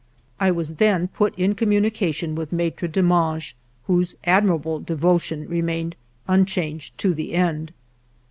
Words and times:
I 0.39 0.49
was 0.49 0.77
then 0.77 1.09
put 1.09 1.37
in 1.37 1.53
communication 1.53 2.33
with 2.33 2.51
Maitre 2.51 2.87
Demange, 2.89 3.53
whose 3.85 4.15
admirable 4.23 4.79
devotion 4.79 5.47
remained 5.47 5.95
unchanged 6.27 6.97
to 6.97 7.13
the 7.13 7.33
end. 7.33 7.71